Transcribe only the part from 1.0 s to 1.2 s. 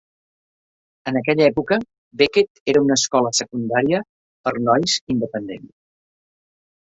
En